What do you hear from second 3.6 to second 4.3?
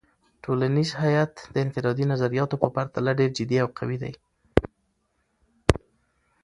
او قوي دی.